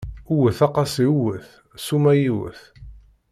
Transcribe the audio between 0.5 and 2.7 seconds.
a qasi wwet, ssuma yiwet!